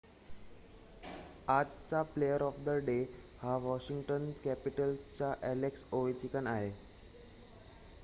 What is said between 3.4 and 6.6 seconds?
हा वॉशिंग्टन कॅपिटल्सचा Alex Ovechkin